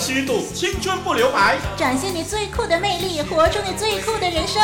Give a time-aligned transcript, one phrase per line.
[0.00, 4.62] 虚度，青春不留白，展现你最酷的魅力，活出你最酷的人生。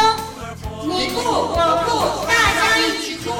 [0.82, 3.30] 你酷我酷，大家一起酷。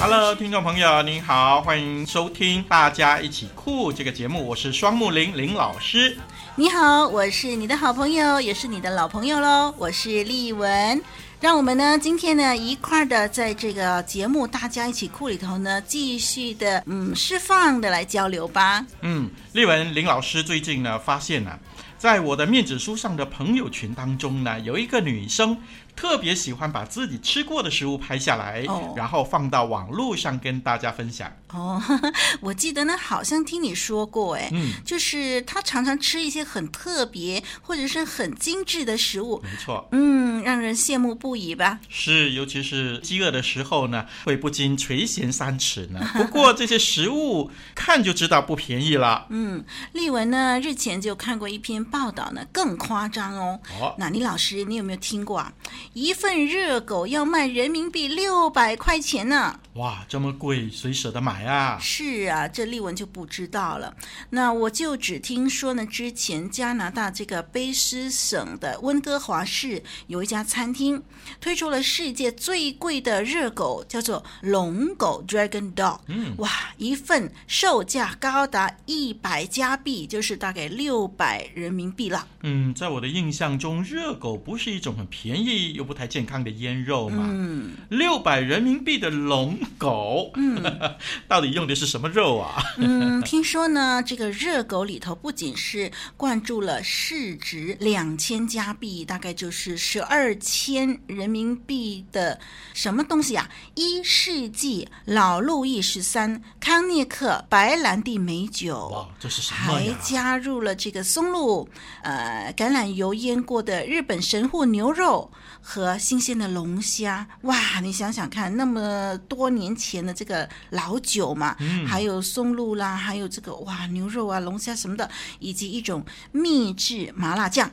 [0.00, 6.18] Hello，听众朋友，您好，欢迎收听《大家一起酷》这个节目，我是双木林林老师。
[6.58, 11.02] 你好，我是你的好朋友，也是你的老朋友喽，我是丽文。
[11.38, 18.86] 让我们呢今天呢一块儿的在这个节目《大家一起库》里头呢，继续的嗯释放的来交流吧。
[19.02, 21.58] 嗯，丽文林老师最近呢发现呢、
[21.98, 25.58] 在我的面子书上的朋友群当中呢，有一个女生。
[25.96, 31.32] 特别喜欢把自己吃过的食物拍下来，哦、然后放到网络上跟大家分享。
[31.50, 31.82] 哦，
[32.42, 41.80] 我记得呢，好像听你说过，哎，嗯，就是他常常吃一些很特别或者是很精致的食物，没错，嗯，让人羡慕不已吧？
[41.88, 46.00] 是，尤其是饥饿的时候呢，会不禁垂涎三尺呢。
[46.14, 49.26] 不过这些食物看就知道不便宜了。
[49.30, 53.58] 嗯，丽文呢日前就看过一篇报道呢，更夸张哦。
[53.80, 55.52] 哦，那李老师，你有没有听过啊？
[55.96, 59.58] 一份热狗要卖人民币六百块钱呢！
[59.76, 61.78] 哇，这么贵，谁舍得买啊？
[61.80, 63.96] 是啊，这丽文就不知道了。
[64.28, 71.02] 那我就只听说呢，之前加拿大这个卑诗省的温哥华市有一家餐厅
[71.40, 76.00] 推出了世界最贵的热狗，叫做龙狗 （Dragon Dog）。
[76.08, 82.28] 嗯，哇，一份售价高达一百加币，就是大概六百人民币了。
[82.42, 87.24] 嗯，在我的印象中，热狗不是一种很便宜又不太健康的腌肉嘛。
[87.30, 90.60] 嗯，六百人民币的龙狗，嗯，
[91.28, 92.62] 到底用的是什么肉啊？
[92.78, 102.38] 嗯，听说呢，这个热狗里头不仅是灌注了市值两千加币，大概就是十二千人民币的
[102.74, 103.48] 什么东西啊？
[103.74, 109.58] 一世纪老路易十三康涅克白兰地美酒，哇，这是什么？
[109.58, 111.68] 还加入了这个松露，
[112.02, 115.30] 呃，橄榄油腌过的日本神户牛肉
[115.68, 117.26] 和新鲜的龙虾。
[117.42, 125.10] 哇，你想想看，那么多年前的这个老酒嘛，嗯、还有松露啦，还有这个哇牛肉啊、龙虾什么的，
[125.40, 127.68] 以及一种秘制麻辣酱。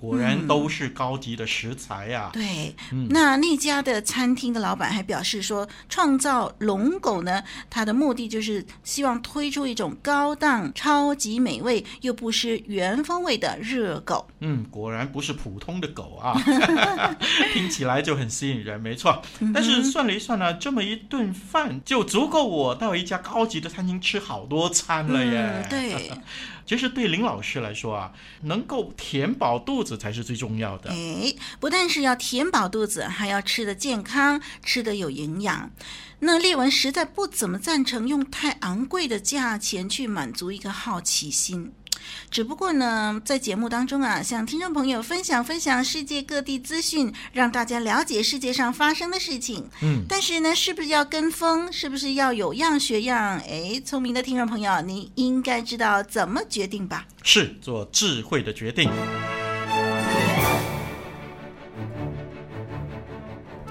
[0.00, 2.40] 果然都是高级的食材呀、啊嗯！
[2.40, 14.26] 对，嗯、那那家的餐厅的老板还表示说，创造龙狗呢，它的目的就是希望推出一种高档、超级美味又不失原风味的热狗。
[14.38, 16.32] 嗯，果然不是普通的狗啊，
[17.52, 19.20] 听起来就很吸引人，没错。
[19.52, 25.62] 但是算了一算呢、啊，这么一顿饭就足够我到一家高级的餐厅吃好多餐了耶。
[25.64, 26.10] 嗯、对。
[26.70, 30.88] 其实对林老师来说啊，能够填饱肚子才是最重要的。
[30.88, 35.72] 哎，不但是要填饱肚子，还要吃得健康，吃得有营养。
[36.20, 41.72] 那列文实在不怎么赞成用太昂贵的价钱去满足一个好奇心。
[42.30, 49.68] 只不过呢，在节目当中啊，向听众朋友分享分享世界各地资讯，让大家了解世界上发生的事情。
[49.82, 51.72] 嗯，但是呢，是不是要跟风？
[51.72, 53.38] 是不是要有样学样？
[53.48, 57.06] 哎，聪明的听众朋友，你应该知道怎么决定吧？
[57.22, 58.90] 是做智慧的决定。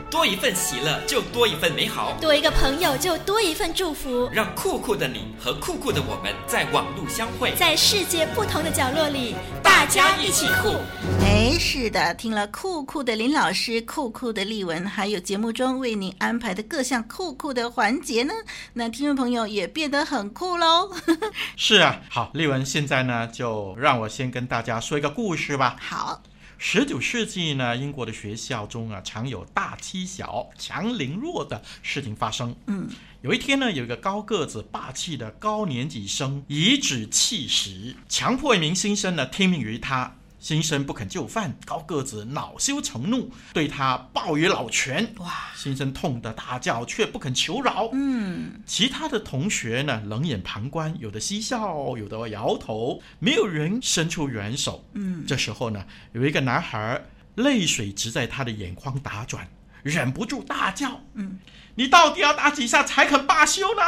[0.09, 4.27] 多一份喜乐，就多一份美好；多一个朋友，就多一份祝福。
[4.33, 10.73] 让酷酷的你和酷酷的我们在网路相会，在世界不同的角落里，大家一起酷。
[11.21, 18.33] 哎，是的，听了酷酷的林老师、酷酷的丽文，还有节目中为您安排的各项酷酷的环节呢，
[18.73, 20.89] 那听众朋友也变得很酷喽。
[21.55, 25.75] 是啊，好，丽文，现在呢，就让我先跟大家说一个故事吧。
[25.79, 26.23] 好。
[26.61, 32.53] 十九世纪呢，英国的学校中啊，常有大欺小、强凌弱的事情发生。
[32.67, 32.89] 嗯，
[33.21, 40.17] 有一天呢，有一个高个子、霸气的高年级生颐指气使，强迫一名新生呢听命于他。
[40.39, 45.13] 新生不肯就范，高个子恼羞成怒，对他暴雨老拳。
[45.17, 45.51] 哇！
[45.53, 47.89] 新生痛得大叫，却不肯求饶。
[47.91, 54.85] 嗯，其他的同学呢，冷眼旁观，有的嬉笑，有的摇头，没有人伸出援手。
[54.93, 57.03] 嗯，这时候呢，有一个男孩
[57.35, 59.45] 泪水直在他的眼眶打转，
[59.83, 61.37] 忍不住大叫：“嗯，
[61.75, 63.81] 你到底要打几下才肯罢休呢？”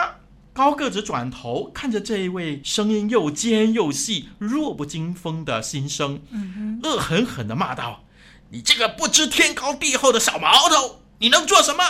[0.54, 8.04] 高个子转头看着这一位声音又尖又细、弱不禁风的新生，嗯，恶狠狠地骂道
[8.52, 11.84] ：“你这个不知天高地厚的小毛头，你能做什么？”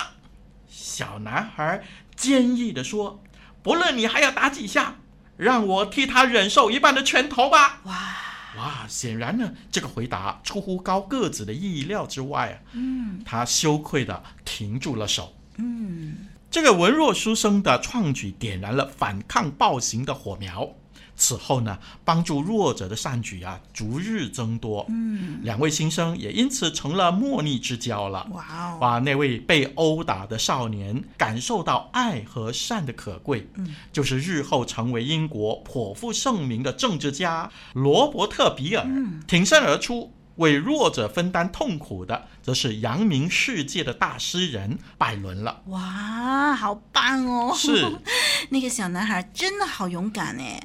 [0.69, 1.83] 小男孩
[2.15, 3.23] 坚毅地说
[3.63, 4.97] ：“不论你还要打几下，
[5.37, 8.17] 让我替他忍受一半的拳头吧。”哇！
[8.57, 12.55] 哇，显然呢，这个回答出乎高个子的意料之外啊。
[12.73, 15.33] 嗯，他羞愧地停住了手。
[15.57, 16.15] 嗯，
[16.51, 20.69] 这个文弱书生的创举点燃了反抗暴行的火苗。
[21.15, 24.85] 此后呢，帮助弱者的善举啊，逐日增多。
[24.89, 28.27] 嗯，两位新生也因此成了莫逆之交了。
[28.31, 28.43] 哇
[28.73, 28.77] 哦！
[28.81, 33.47] 哇，那位被殴打的少年感受到爱和善的可贵。
[33.53, 38.83] 嗯，就是日后成为英国颇负盛名的政治家罗伯特·比尔。
[38.87, 40.11] 嗯，挺身而出。
[40.37, 45.61] 为弱者分担痛苦的，则是扬名世界的大诗人拜伦了。
[45.67, 47.53] 哇，好棒哦！
[47.55, 47.99] 是，
[48.49, 50.59] 那个小男孩真的好勇敢哎。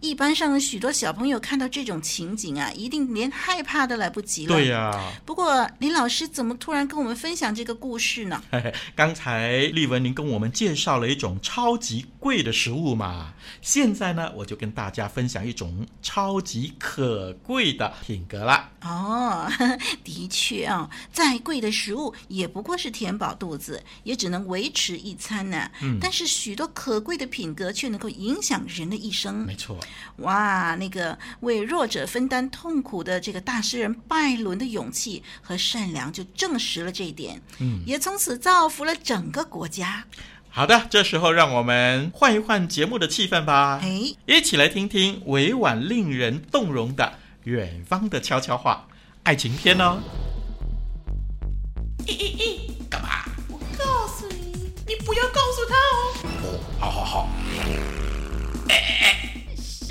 [0.00, 4.54] 一般上的许多小朋友看到这种情景啊，一定连害怕都来不及了。
[4.54, 5.12] 对呀、啊。
[5.26, 8.42] 不过林老师怎么突然跟我们分享这个故事呢？
[8.50, 18.70] 嘿嘿，刚才丽文您跟我们介绍了一种超级贵的食物嘛，现在呢，我就跟大家分享一种超级可贵的品格了。
[18.82, 19.46] 哦，
[20.02, 25.70] 的确啊、哦，再贵的食物也不过是填饱肚子，也只能维持一餐呢。
[25.82, 25.98] 嗯。
[26.00, 29.46] 但是许多可贵的品格却能够影响人的一生。
[29.46, 29.78] 没错。
[30.16, 37.40] 哇，那个为弱者分担痛苦的这个大诗人拜伦的勇气和善良，就证实了这一点。
[37.58, 40.04] 嗯，也从此造福了整个国家。
[40.52, 43.78] 好的，这时候让我们换一换节目的气氛吧。
[43.82, 47.04] 哎，一起来听听委婉令人动容的
[47.44, 48.88] 《远方的悄悄话》
[49.22, 50.00] 爱情片哦。
[52.04, 52.60] 咦咦咦，
[52.90, 53.08] 干嘛？
[53.48, 55.98] 我告诉你，你不要告诉他哦。
[56.42, 57.28] 哦，好好好。
[58.68, 59.39] 哎哎哎。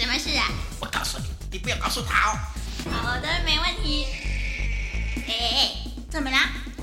[0.10, 0.50] 什么事啊？
[0.80, 2.40] 我告诉你，你不要告诉他哦。
[2.92, 4.08] 好的，没问题。
[5.28, 5.72] 哎哎，
[6.10, 6.38] 怎么了？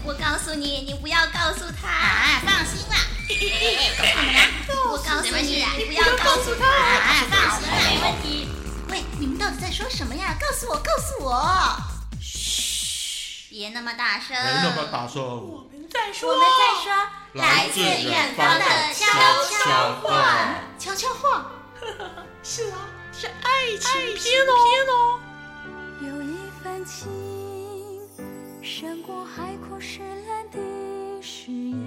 [0.04, 1.88] 我告诉你，你不要告诉他。
[1.88, 2.96] 啊，放心啦。
[3.28, 4.92] 哎哎，怎么了？
[4.92, 6.68] 我告诉你，你不要告诉他。
[6.68, 8.48] 啊，放心啦，没问题。
[8.90, 10.38] 喂，你们到底在说什么呀？
[10.40, 11.76] 告诉我，告诉我。
[12.20, 14.28] 嘘，别那么大声。
[14.28, 15.20] 别那么大声。
[15.20, 18.64] 我们在说，我们在说，来自远方的
[18.94, 19.04] 悄
[19.50, 20.60] 悄话。
[20.78, 21.46] 悄悄话。
[22.44, 22.94] 是啊。
[23.18, 24.44] 是爱情片
[24.88, 25.18] 哦。
[26.02, 27.08] 有一份情，
[28.60, 30.58] 胜过海枯石烂的
[31.22, 31.78] 誓言。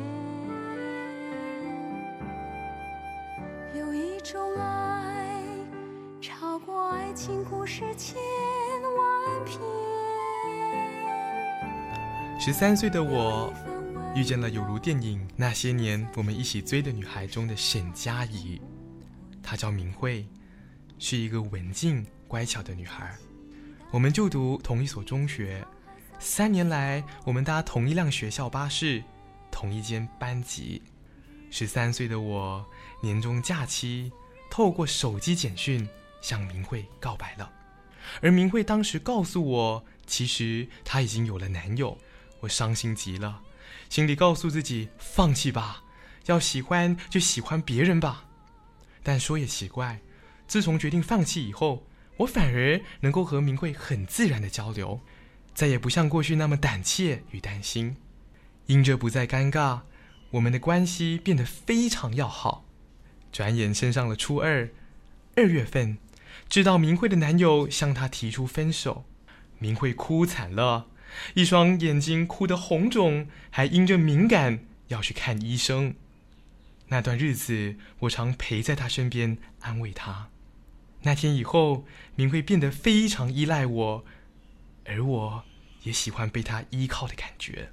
[3.75, 5.43] 有一种爱，
[6.19, 8.15] 超过爱情故事千
[8.97, 9.59] 万篇。
[12.39, 13.53] 十三岁的我，
[14.15, 18.59] 遇见了有如电影《那些年我们一起追的女孩》中的沈佳宜，
[19.43, 20.25] 她叫明慧。
[20.99, 23.15] 是一个文静乖巧的女孩，
[23.89, 25.65] 我们就读同一所中学，
[26.19, 29.01] 三年来我们搭同一辆学校巴士，
[29.49, 30.81] 同一间班级。
[31.49, 32.63] 十三岁的我，
[33.01, 34.11] 年终假期
[34.51, 35.87] 透过手机简讯
[36.21, 37.49] 向明慧告白了，
[38.21, 41.97] 而明慧当时告诉我，其实她已经有了男友。
[42.41, 43.41] 我伤心极了，
[43.89, 45.81] 心里告诉自己放弃吧，
[46.25, 48.25] 要喜欢就喜欢别人吧。
[49.01, 49.99] 但说也奇怪。
[50.49, 51.85] 自从决定放弃以后，
[52.17, 54.99] 我反而能够和明慧很自然的交流，
[55.53, 57.95] 再也不像过去那么胆怯与担心。
[58.65, 59.81] 因着不再尴尬，
[60.31, 62.65] 我们的关系变得非常要好。
[63.31, 64.71] 转眼升上了初二，
[65.35, 65.99] 二月份，
[66.49, 69.05] 知道明慧的男友向她提出分手，
[69.59, 70.87] 明慧哭惨了，
[71.35, 75.93] 一双眼睛哭得红肿，还因着敏感要去看医生。
[76.87, 80.29] 那段日子，我常陪在她身边安慰她。
[81.03, 84.05] 那天以后，明慧变得非常依赖我，
[84.83, 85.45] 而我
[85.83, 87.71] 也喜欢被她依靠的感觉，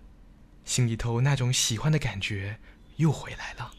[0.65, 2.61] 心里头那种喜欢的感觉
[2.99, 3.73] 又回来了。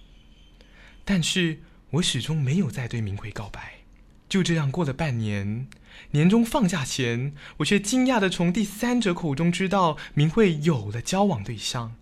[1.05, 1.61] 但是
[1.91, 3.75] 我始终没有再对明慧告白。
[4.27, 5.69] 就这样过了半年，
[6.11, 11.95] 年终放假前，我却惊讶的从第三者口中知道明慧有了交往对象。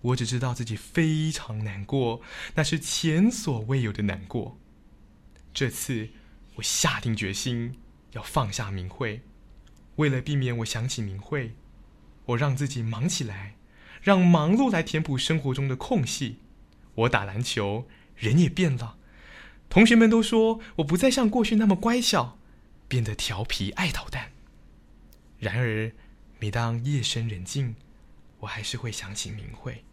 [0.00, 2.20] 我只知道自己非常难过，
[2.56, 4.58] 那是前所未有的难过。
[5.52, 6.08] 这次。
[6.54, 7.78] 我下定决心
[8.12, 9.22] 要放下明慧，
[9.96, 11.54] 为了避免我想起明慧，
[12.26, 13.56] 我让自己忙起来，
[14.02, 16.38] 让忙碌来填补生活中的空隙。
[16.94, 18.98] 我打篮球，人也变了，
[19.68, 22.38] 同学们都说我不再像过去那么乖巧，
[22.86, 24.30] 变得调皮爱捣蛋。
[25.40, 25.92] 然而，
[26.38, 27.74] 每当夜深人静，
[28.40, 29.84] 我还是会想起明慧。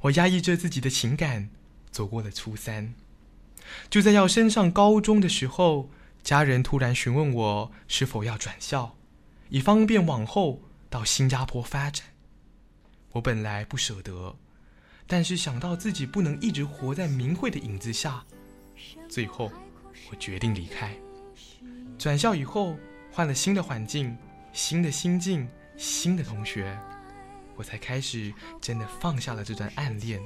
[0.00, 1.50] 我压抑着自己的情感，
[1.90, 2.94] 走过了初三。
[3.90, 5.90] 就在要升上高中的时候，
[6.22, 8.96] 家人突然询问我是否要转校，
[9.48, 12.06] 以方便往后到新加坡发展。
[13.12, 14.36] 我本来不舍得，
[15.06, 18.24] 但是想到自己不能一直活在明慧的影子下，
[19.08, 19.50] 最后
[20.10, 20.94] 我决定离开。
[21.98, 22.76] 转校以后，
[23.10, 24.16] 换了新的环境、
[24.52, 26.78] 新的心境、新的同学，
[27.56, 30.20] 我才开始真的放下了这段暗恋，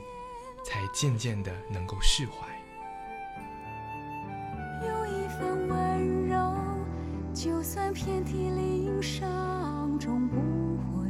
[0.67, 2.52] 才渐渐的能够释怀。
[7.75, 10.37] 算遍体鳞伤，终不
[10.77, 11.09] 悔；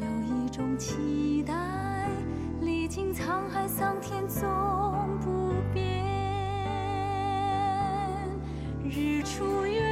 [0.00, 1.52] 有一种期待，
[2.60, 4.48] 历经沧海桑田，总
[5.18, 6.06] 不变。
[8.84, 9.85] 日出月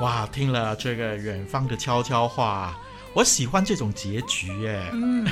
[0.00, 2.78] 哇，听了这个远方的悄悄话。
[3.12, 5.26] 我喜欢这种结局耶，嗯，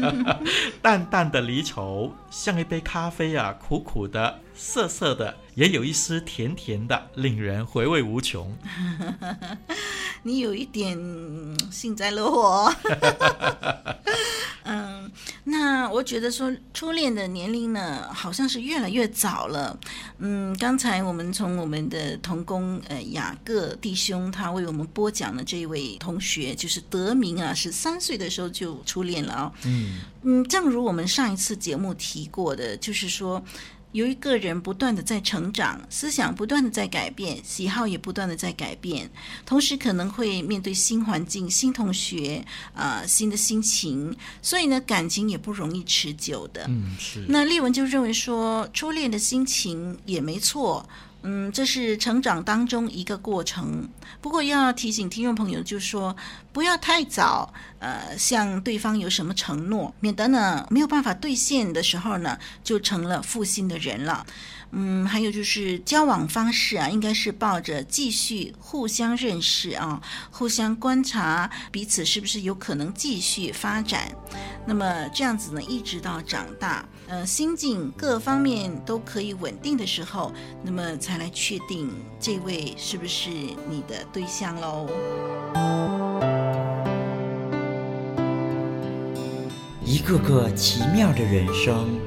[0.82, 8.54] 淡淡的离愁，像一杯咖啡啊，苦苦的，涩涩的，也有一丝甜甜的，令人回味无穷。
[10.22, 10.98] 你有一点
[11.70, 12.72] 幸灾乐祸。
[14.64, 14.87] 嗯，
[15.44, 19.78] 那我觉得说初恋的年龄呢，好像是越来越早了。
[20.18, 29.52] 嗯，刚才我们从我们的同工呃雅各弟兄他为我们播讲的这一位同学，就是德明啊，十三岁的时候就初恋了啊、哦。
[29.64, 33.42] 嗯嗯，正如我们上一次节目提过的，就是说。
[33.92, 39.10] 由于个人不断的在成长，思想不断的在改变，喜好也不断的在改变，
[39.46, 46.66] 同时可能会面对新环境、新同学、啊、呃、新的心情，所以呢，感情也不容易持久的。
[46.68, 47.24] 嗯，是。
[47.28, 50.86] 那丽文就认为说，初恋的心情也没错。
[51.22, 53.88] 嗯，这是成长当中一个过程。
[54.20, 56.16] 不过要提醒听众朋友，就是说
[56.52, 64.24] 不要太早，呃，向对方有什么承诺，免得呢没有办法兑现的时候呢，就成了负心的人了。
[64.70, 74.14] 嗯，还有就是交往方式啊，应该是抱着继续互相认识啊，互相观察彼此是不是有可能继续发展。
[74.66, 80.30] 那么这样子呢，一直到长大，呃，心境各方面都可以稳定的时候，
[80.62, 84.86] 那么才来确定这位是不是你的对象喽。
[89.84, 91.98] 一个个奇妙的人生。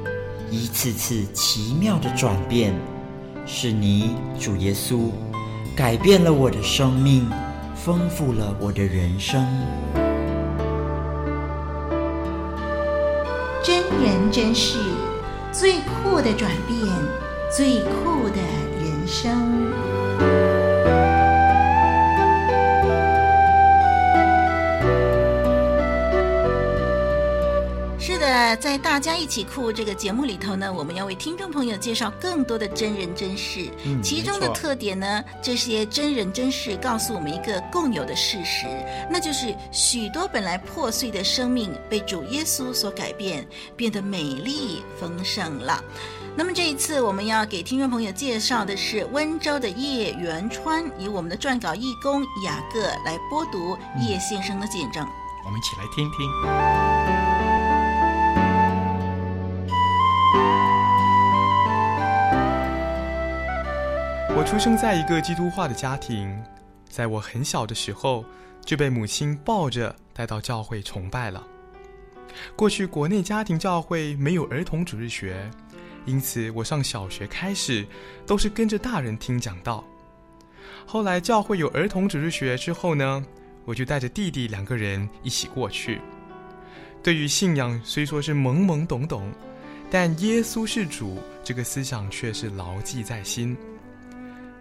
[0.52, 2.74] 一次次奇妙的转变，
[3.46, 5.10] 是你主耶稣
[5.78, 7.26] 改变了我的生命，
[7.74, 9.48] 丰富了我的人生。
[14.32, 14.78] 真是，
[15.52, 16.80] 最酷的转变，
[17.54, 18.38] 最酷的
[18.80, 19.91] 人生。
[28.56, 33.70] 在大家一起酷这个节目里头呢，我们要为听众朋友介绍更多的真人真事。
[33.86, 38.68] 嗯，其中的特点呢，这些真人真事告诉我们一个共有的事实，
[39.10, 45.84] 那就是许多本来破碎的生命被主耶稣所改变，变得美丽丰盛了。
[46.36, 55.04] 那么这一次我们要给听众朋友介绍的是温州的叶元川，以我们的撰稿义工雅各来播读叶先生的见证。
[55.04, 55.12] 嗯，
[55.46, 57.21] 我们一起来听听。
[64.34, 66.42] 我出生在一个基督化的家庭，
[66.90, 68.26] 在我很小的时候
[68.66, 71.46] 就被母亲抱着带到教会崇拜了。
[72.56, 75.50] 过去国内家庭教会没有儿童主日学，
[76.06, 77.86] 因此我上小学开始
[78.26, 79.84] 都是跟着大人听讲道。
[80.86, 83.24] 后来教会有儿童主日学之后呢，
[83.66, 86.02] 我就带着弟弟两个人一起过去。
[87.04, 89.32] 对于信仰虽说是懵懵懂懂，
[89.92, 93.56] 但耶稣是主这个思想却是牢记在心。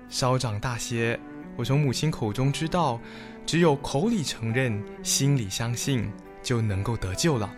[0.08, 1.18] 稍长大些，
[1.56, 3.00] 我从母亲口中知道，
[3.46, 6.10] 只有口里承认、心里相信，
[6.42, 7.48] 就能够得救了。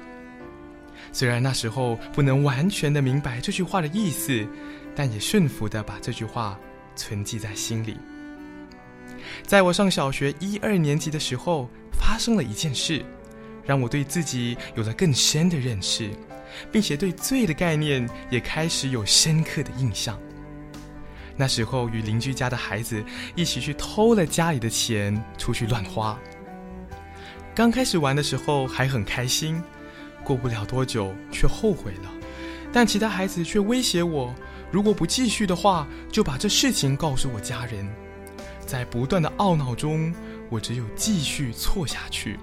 [1.12, 4.46] 虽然那时候不能完全的明白这句话的意思，
[4.94, 6.60] 但也顺服的把这句话
[6.94, 7.96] 存记在心里。
[9.46, 13.02] 在我上小学一二年级的时候，发生了一件事，
[13.64, 16.10] 让我对自己有了更深的认识，
[16.70, 20.18] 并且对罪的概念也开始有深刻的印象。
[21.36, 23.02] 那时候与邻居家的孩子
[23.34, 26.18] 一起去偷了家里的钱，出去乱花。
[27.54, 29.62] 刚开始玩的时候还很开心，
[30.22, 32.10] 过不了多久却后悔了。
[32.72, 34.34] 但其他孩子却威胁我，
[34.70, 37.86] 如果不继续的话，就把这事情告诉我家人。
[38.64, 40.14] 在不断的懊恼中，
[40.48, 42.38] 我只有继续错下去。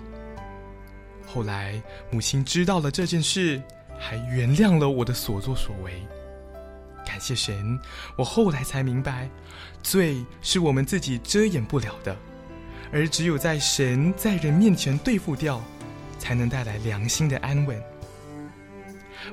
[1.25, 3.61] 后来母亲知道了这件事，
[3.99, 6.01] 还原谅了我的所作所为。
[7.05, 7.79] 感谢神，
[8.15, 9.29] 我后来才明白，
[9.81, 12.15] 罪是我们自己遮掩不了的，
[12.91, 15.61] 而只有在神在人面前对付掉，
[16.19, 17.81] 才能带来良心的安稳。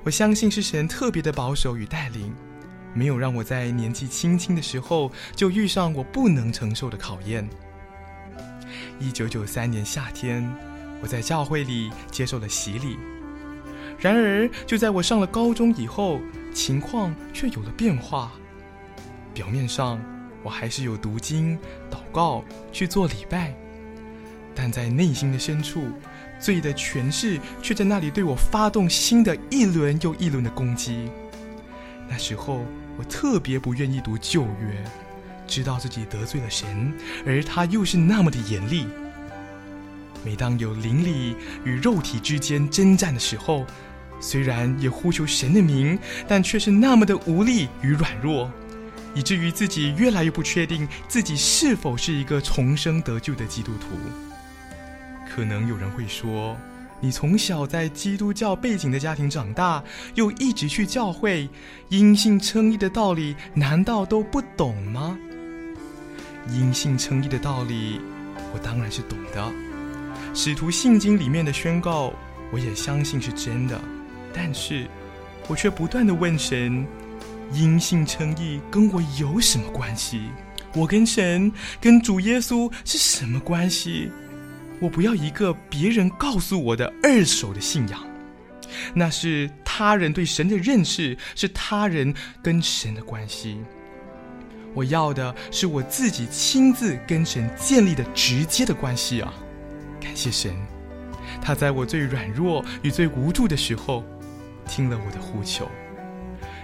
[0.03, 2.35] 我相信是神特别的保守与带领，
[2.95, 7.49] 没有让我在年纪轻轻的时候就遇上我不能承受的考验。
[8.99, 10.51] 一九九三年夏天，
[11.03, 12.97] 我在教会里接受了洗礼。
[13.99, 16.21] 然而，就在我上了高中以后，
[16.53, 18.31] 情况却有了变化。
[19.33, 20.01] 表面上，
[20.43, 21.59] 我还是有读经、
[21.91, 23.55] 祷告、去做礼拜，
[24.55, 25.89] 但在内心的深处，
[26.39, 31.11] 罪的权势却在那里对我发动新的一轮又一轮的攻击。
[32.09, 32.65] 那时候，
[32.99, 34.85] 我特别不愿意读旧约，
[35.47, 36.93] 知道自己得罪了神，
[37.27, 38.87] 而他又是那么的严厉。
[40.25, 43.65] 每当有灵力与肉体之间征战的时候，
[44.21, 48.51] 虽然也呼求神的名，但却是那么的无力与软弱，
[49.15, 53.89] 以至于自己越来越不确定自己是否是一个重生得救的基督徒。
[55.29, 56.57] 可能有人会说
[56.99, 61.49] ：“你从小在基督教背景的家庭长大，又一直去教会，
[61.91, 65.17] 因信称义的道理难道都不懂吗？”
[66.51, 68.01] 因信称义的道理，
[68.55, 69.66] 我当然是懂的。
[70.37, 72.13] 使徒信经里面的宣告，
[72.53, 73.81] 我也相信是真的，
[74.35, 74.87] 但是，
[75.49, 76.87] 我却不断地问神：
[77.55, 80.21] 因信称义跟我有什么关系？
[80.75, 81.51] 我跟神、
[81.81, 84.11] 跟主耶稣是什么关系？
[84.79, 87.99] 我不要一个别人告诉我的二手的信仰，
[88.93, 93.57] 那是他人对神的认识，是他人跟神的关系。
[94.75, 99.33] 我要的是我自己亲自跟神建立的直接的关系啊！
[100.01, 100.55] 感谢神，
[101.43, 104.05] 他在我最软弱与最无助的时候，
[104.69, 105.69] 听了我的呼求。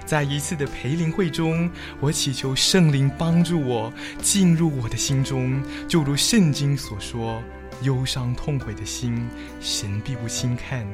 [0.04, 7.42] 在一次的培灵会中，我祈求圣灵帮助我进入我的心中，就如圣经所说
[7.82, 9.26] ：“忧伤痛悔的心，
[9.60, 10.86] 神必不轻看。”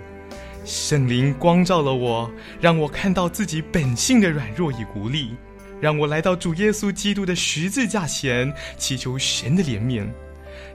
[0.65, 5.35] 圣灵光照了我，让我看到自己本性的软弱与无力，
[5.81, 10.07] 让我来到主耶稣基督的十字架前，祈求神的怜悯。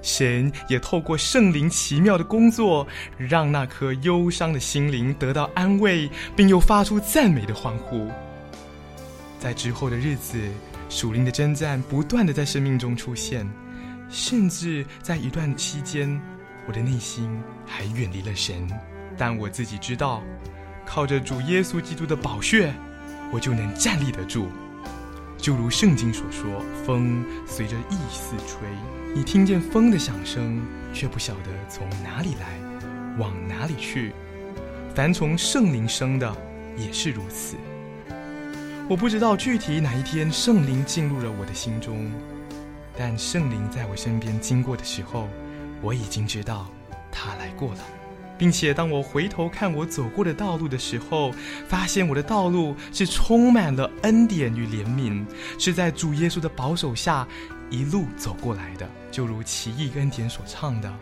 [0.04, 2.86] 神也透过圣灵奇妙的工作，
[3.18, 8.12] 让那颗忧伤的心灵得到安慰，并又发出赞美的欢呼。
[9.40, 10.38] 在之后的日子，
[10.90, 13.50] 属灵的征战不断的在生命中出现，
[14.10, 16.22] 甚至在一段期间，
[16.68, 18.70] 我的内心还远离了神。
[19.18, 20.22] 但我自己知道，
[20.86, 22.74] 靠着主耶稣基督的宝血，
[23.32, 24.48] 我就能站立得住。
[25.44, 28.66] 就如圣经所说，风随着意思吹。
[29.14, 32.58] 你听见风的响声，却不晓得从哪里来，
[33.20, 34.14] 往哪里去。
[34.96, 36.34] 凡从圣灵生的，
[36.78, 37.58] 也是如此。
[38.88, 42.10] 我不知道具体哪一天圣灵进入了我的心中，
[42.98, 45.28] 但圣灵在我身边经过的时候，
[45.82, 46.70] 我已经知道
[47.12, 47.80] 他来过了。
[48.44, 51.32] 并且当我回头看我走过的道路的时候，
[51.66, 55.26] 发现我的道路是充满了恩典与怜悯，
[55.58, 57.26] 是在主耶稣的保守下。
[57.70, 60.94] 一路走过来的，就如奇异恩典所唱的：“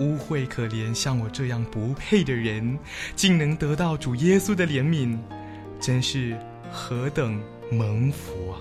[0.00, 2.78] 污秽可怜，像我这样不配的人，
[3.14, 5.18] 竟能得到主耶稣的怜悯，
[5.78, 6.34] 真是
[6.72, 7.38] 何等
[7.70, 8.56] 蒙福啊！”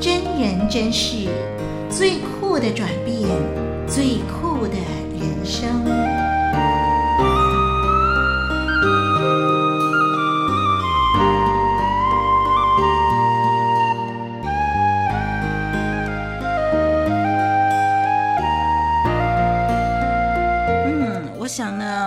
[0.00, 1.26] 真人真事，
[1.90, 3.28] 最酷的转变，
[3.88, 4.76] 最酷的
[5.24, 5.84] 人生。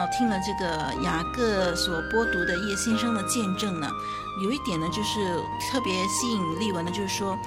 [0.10, 0.65] 听了这个
[1.03, 3.88] 雅各所播读的叶先生的见证呢，
[4.41, 5.19] 有一点呢，就是
[5.69, 7.38] 特别吸引丽文的，就是说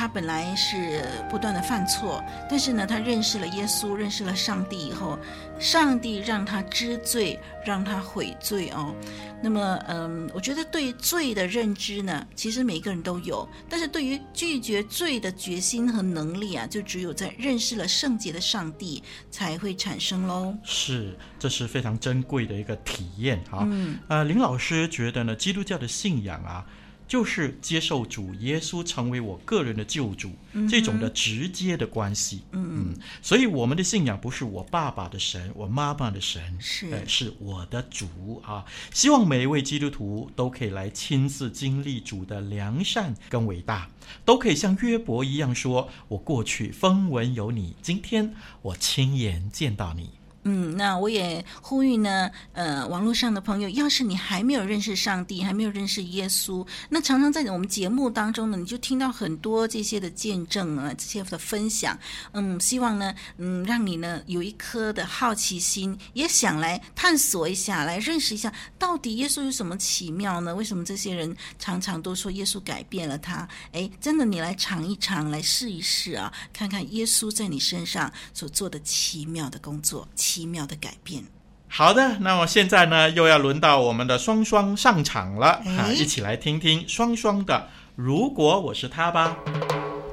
[0.00, 5.18] 他本来是不断的犯错，但是呢，他认识了耶稣，认识了上帝以后，
[5.58, 8.94] 上帝让他知罪，让他悔罪哦。
[9.42, 20.56] 那么，嗯，我觉得对罪的认知呢，其实每个人都有，但是对于拒绝罪的决心和能力啊，就只有在认识了圣洁的上帝才会产生喽。
[20.64, 23.66] 是，这是非常珍贵的一个体验哈。
[23.70, 26.64] 嗯，呃，林老师觉得呢，基督教的信仰啊。
[27.10, 32.42] 就是接受主耶稣成为我个人的救主，嗯、这种的直接的关系。
[32.52, 38.06] 嗯，嗯，所以我们的信仰不是我爸爸的神，我妈妈的神，是，呃，是我的主
[38.44, 38.64] 啊！
[38.94, 43.90] 希望每一位基督徒都可以来亲自经历主的良善跟伟大，
[44.24, 50.10] 都可以像约伯一样说：“我过去风闻有你，今天我亲眼见到你。”
[50.44, 61.98] 嗯，那我也呼吁呢，呃，网络上的朋友，要是你还没有认识上帝，还没有认识耶稣，那常常在我们节目当中呢，你就听到很多这些的见证啊，这些的分享，
[62.32, 70.54] 嗯，希望呢，嗯，让你呢有一颗的好奇心，也想来探索一下，来认识一下，到底耶稣有什么奇妙呢？
[70.54, 73.46] 为什么这些人常常都说耶稣改变了他？
[73.72, 80.08] 哎，真的，你来尝一尝，来试一试啊，看看耶稣在你身上所做的奇妙的工作。
[80.30, 81.24] 奇妙的改变。
[81.66, 89.36] 好的，那么现在呢，又要轮到我们的双双上场了，哈、哎，一起来听听双双的“如果我是他”吧。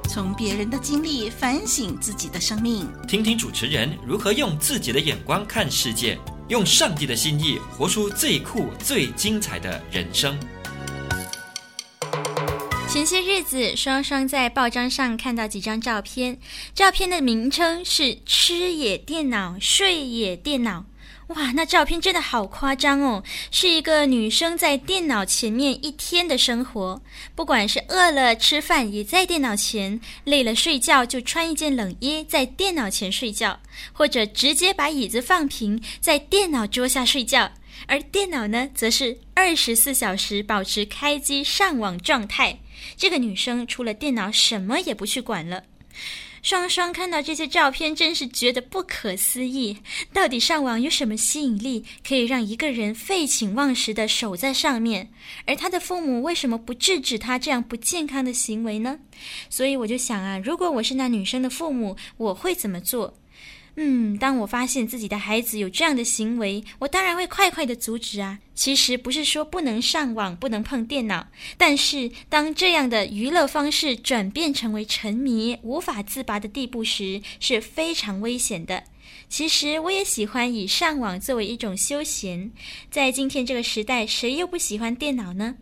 [0.08, 10.36] 从别人的经历反省自己的生命，听听主持人如何用自己的眼光看世界，用上帝的心意活出最酷、最精彩的人生。
[12.98, 16.36] 前些日子，双双在报章上看到几张照片，
[16.74, 20.84] 照片的名称是“吃也电脑，睡也电脑”。
[21.28, 23.22] 哇，那照片真的好夸张哦！
[23.52, 27.00] 是一个女生在电脑前面一天的生活，
[27.36, 33.60] 不管是饿了吃饭也在电脑前，累了睡觉就穿一件冷衣在电脑前睡觉，
[33.92, 37.52] 或者直接把椅子放平在电脑桌下睡觉。
[37.86, 42.58] 而电脑呢，则是二十四小时保持开机上网状态。
[42.96, 45.64] 这个女生除了电脑，什么也不去管了。
[46.40, 49.78] 双双看到这些照片，真是觉得不可思议。
[50.12, 55.10] 到底上网有什么吸引力，可以让一个人废寝忘食地守在上面？
[55.46, 59.00] 而他的父母为什么不制止他这样不健康的行为呢？
[59.50, 63.18] 所以我就想啊，如果我是那女生的父母，我会怎么做？
[63.80, 68.40] 嗯，当我发现自己的孩子有这样的行为，我当然会快快的阻止啊。
[68.52, 78.82] 其实不是说不能上网、不能碰电脑，但是当这样的娱乐方式转变成为沉迷、无法自拔的地步时，是非常危险的。
[79.28, 82.50] 其实我也喜欢以上网作为一种休闲，
[82.90, 85.54] 在今天这个时代，谁又不喜欢电脑呢？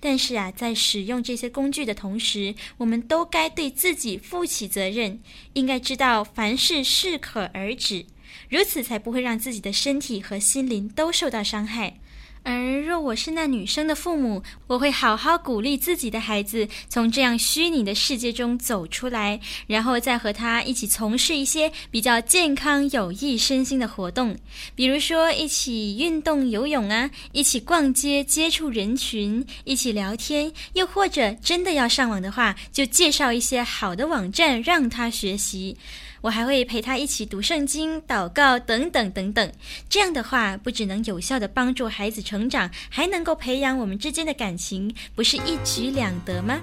[0.00, 5.20] 但是啊，在使用这些工具的同时，我们都该对自己负起责任，
[5.52, 8.04] 应该知道凡事适可而止，
[8.48, 11.98] 如此才不会让自己的身体和心灵都受到伤害。
[12.44, 24.36] 而若我是那女生的父母，我会好好鼓励自己的孩子从这样虚拟的世界中走出来，然后再和他一起从事一些比较健康有益身心的活动，
[24.74, 35.76] 比如说一起运动游泳啊，一起逛街接触人群，一起聊天，又或者真的要上网的话，就介绍一些好的网站让他学习。
[36.24, 39.52] 我还会陪他一起读圣经、祷告等等等等。
[39.90, 46.58] 这样的话，不只能有效的帮助孩子成长，还能够培养我们之间的感情，不是一举两得吗？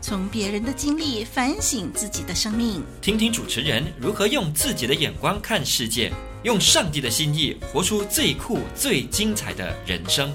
[0.00, 6.10] 从别人的经历反省自己的生命，听听主持人如何用自己的眼光看世界，
[6.44, 10.32] 用上帝的心意活出最酷、最精彩的人生。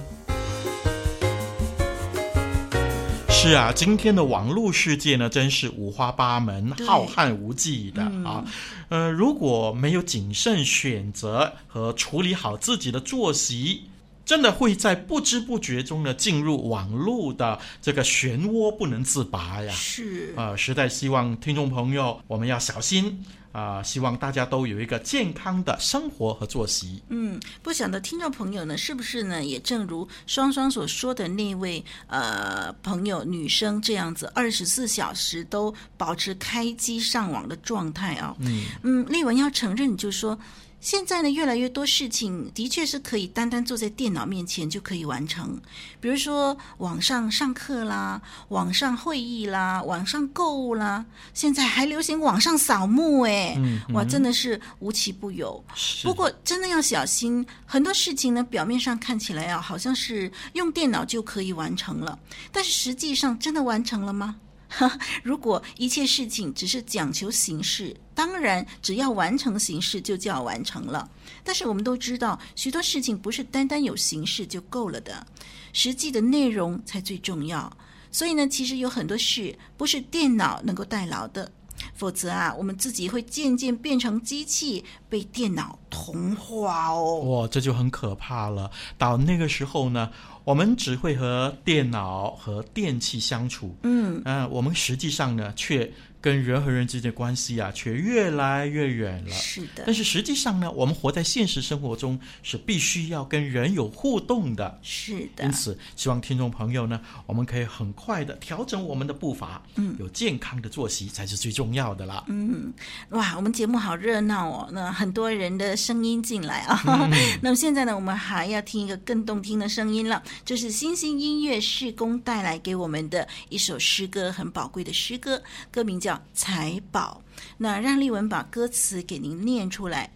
[3.40, 8.44] 是啊，今天的网络世界呢，真是五花八门、浩瀚无际的啊。
[8.90, 13.84] 呃，如果没有谨慎选择和处理好自己的作息，
[14.26, 19.72] 真的会在不知不觉中呢进入网络的这个漩涡，不能自拔呀。
[19.72, 23.24] 是，呃，实在希望听众朋友我们要小心。
[23.58, 27.02] 啊、呃，希望大家都有一个健康的生活和作息。
[27.10, 29.44] 嗯，不晓得听众朋友呢，是不是呢？
[29.44, 38.36] 也正如双双所说的那位呃朋友女生这样子，二十四小时都保持开机上网的状态啊。
[38.42, 40.38] 嗯嗯，丽文要承认，就是说。
[40.80, 45.60] 现在呢，越来越多事情的确是可以单单坐在电脑面前就可以完成，
[46.00, 55.62] 比如说网上上课啦、网上会议啦、网上购物啦，现在还流行网上扫墓，哎、嗯嗯，哇，真的是无奇不有。
[56.04, 62.18] 不过真的要小心，很多事情呢，表面上看起来啊，好像是用电脑就可以完成了，
[62.52, 64.36] 但是实际上真的完成了吗？
[65.24, 71.10] 如果一切事情只是讲求形式，当然只要完成形式就叫完成了。
[71.44, 75.26] 但是我们都知道，许多事情不是单单有形式就够了的，
[75.72, 77.72] 实际的内容才最重要。
[78.12, 81.52] 所以呢，其实有很多事不是电脑能够代劳的，
[81.94, 87.20] 否则啊，我们自己会渐渐变成机器，被电脑同化哦。
[87.22, 88.70] 哇，这就很可怕了。
[88.98, 90.12] 到那个时候呢？
[90.48, 99.32] 我们只会和电脑和电器相处，嗯，呃，我们实际上呢，却跟人和人之间的关系啊，却越来越远了。
[99.32, 99.84] 是的。
[99.86, 104.80] 但是实际上呢，我们活在现实生活中是必须要跟人有互动的。
[104.82, 105.46] 是的。
[105.46, 112.24] 因此，希望听众朋友呢，我们可以很快的调整我们的步伐，嗯，有健康的作息才是最重要的啦。
[112.28, 112.74] 嗯，
[113.10, 116.82] 哇，我们节目好热闹哦，那很多人的声音进来啊。
[116.88, 126.07] 嗯、 那么现在呢，我们还要听一个更动听的声音了，就是星星音乐事工带来给我们的一首诗歌，很宝贵的诗歌，歌名叫。
[126.08, 127.22] 叫财宝，
[127.58, 130.10] 那让丽文把歌词给您念出来。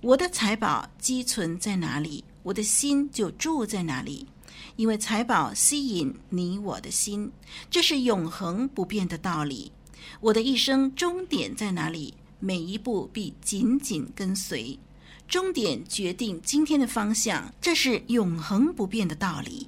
[0.00, 4.28] 我的财宝积存在哪里，我的心就住在哪里。
[4.76, 7.32] 因为财宝吸引你我的心，
[7.68, 9.72] 这是永恒不变的道理。
[10.20, 14.78] 我的一生终点在哪里，每一步必紧紧跟随。
[15.26, 19.66] 终点决定今天的方向，这是永恒不变的道理。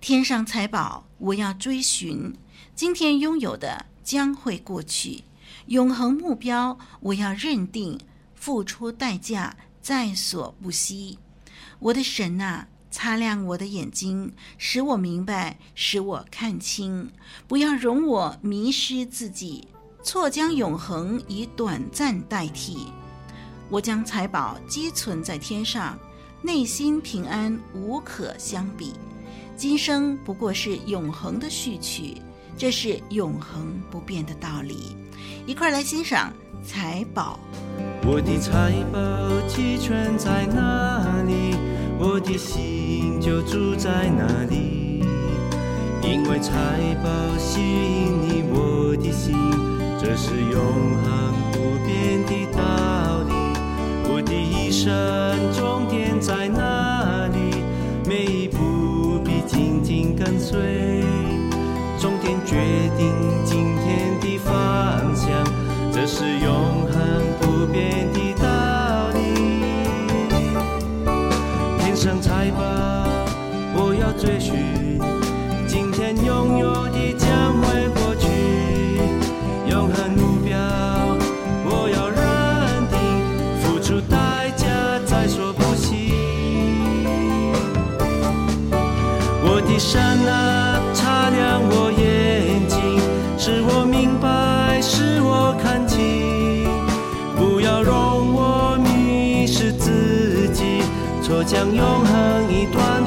[0.00, 2.32] 天上财宝，我要追寻。
[2.76, 3.86] 今天拥有的。
[4.08, 5.22] 将会过去，
[5.66, 8.00] 永恒目标我要认定，
[8.34, 11.18] 付出代价在所不惜。
[11.78, 17.10] 我的神啊，擦亮我的眼睛，使我明白，使我看清，
[17.46, 19.68] 不要容我迷失自己，
[20.02, 22.86] 错将永恒以短暂代替。
[23.68, 25.98] 我将财宝积存在天上，
[26.40, 28.94] 内心平安无可相比。
[29.54, 32.22] 今生不过是永恒的序曲。
[32.58, 34.96] 这是永恒不变的道理，
[35.46, 36.32] 一块来欣赏
[36.66, 37.38] 财宝。
[38.04, 38.98] 我的财宝
[39.46, 41.54] 寄存在哪里，
[42.00, 45.04] 我的心就住在哪里。
[46.02, 46.52] 因为财
[47.00, 49.36] 宝吸引你我的心，
[50.00, 50.60] 这是永
[51.04, 53.34] 恒不变的道理。
[54.10, 54.90] 我的一生
[55.54, 57.62] 终点在哪里，
[58.04, 61.04] 每一步必紧紧跟随。
[62.58, 63.67] 终点决定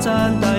[0.01, 0.50] 以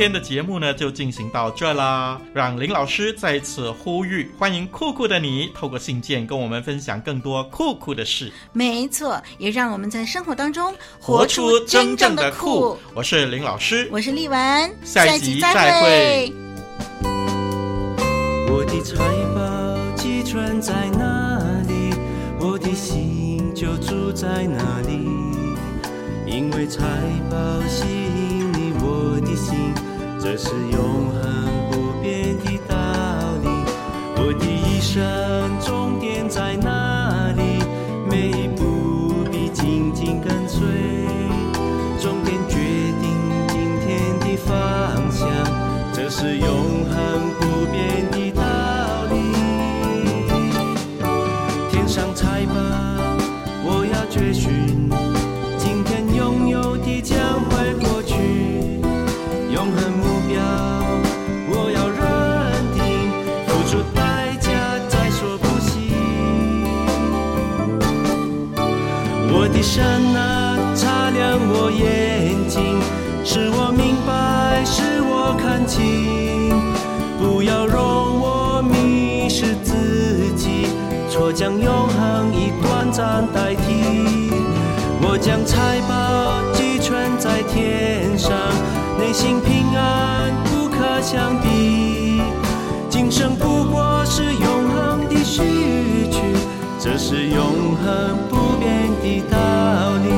[0.00, 2.18] 天的节目呢就进行到这啦。
[2.32, 8.32] 让林老师再次呼吁，欢迎酷酷的你透过信件跟我们分享更多酷酷的事。
[8.54, 12.78] 没错，也让我们在生活当中活出真正的酷。
[12.94, 16.32] 我是林老师，我是丽文，下一集再会。
[18.48, 18.96] 我的财
[19.34, 21.92] 宝寄存在哪里，
[22.40, 25.06] 我的心就住在哪里，
[26.26, 26.80] 因为财
[27.30, 27.36] 宝
[27.68, 28.39] 吸引。
[30.22, 32.76] 这是永恒不变的道
[33.42, 33.48] 理。
[34.16, 35.58] 我的一生
[75.70, 76.50] 我看清，
[77.20, 77.80] 不要容
[78.20, 80.66] 我迷失自己，
[81.08, 84.32] 错将永恒以短暂代替。
[85.00, 88.32] 我将财宝积存在天上。
[88.98, 92.20] 内心平安不可相比，
[92.88, 96.20] 今生不过是永恒的序曲，
[96.80, 99.38] 这是永恒不变的道
[100.04, 100.08] 理。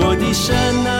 [0.00, 0.97] 我的神啊，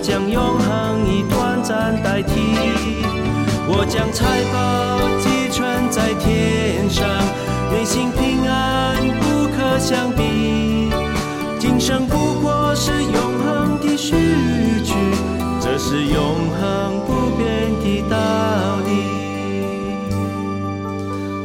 [0.00, 2.00] 将永恒以短暂。
[2.02, 2.32] 代替。
[3.72, 7.06] 我将财宝积存在天上，
[7.70, 10.90] 内心平安不可相比。
[11.58, 14.10] 今生不过是永恒的序
[14.84, 14.94] 曲，
[15.60, 18.16] 这是永恒不变的道
[18.86, 18.90] 理。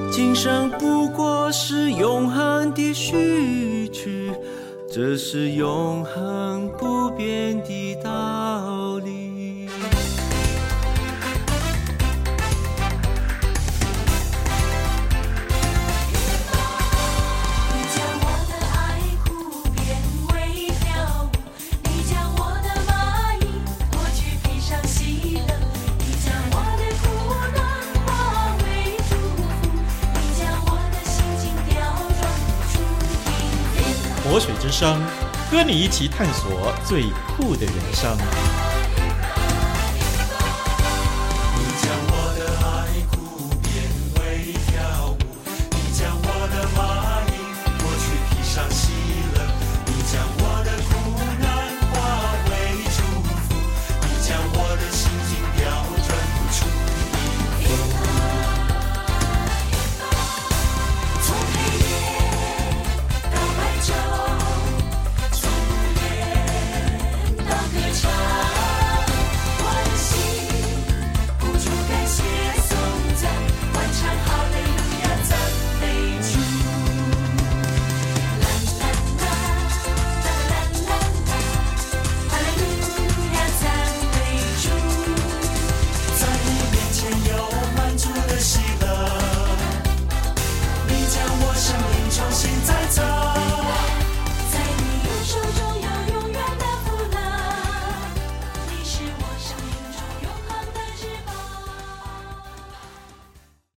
[0.10, 4.32] 今生不过是永恒的序曲。
[4.88, 7.85] 这是永恒不变的
[34.78, 35.02] 生。
[35.50, 37.04] 和你一起探索最
[37.38, 38.55] 酷的人生。